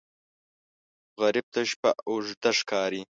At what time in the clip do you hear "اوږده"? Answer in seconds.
2.09-2.51